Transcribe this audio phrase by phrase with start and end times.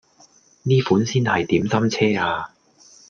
[0.63, 2.49] 呢款先係點心車呀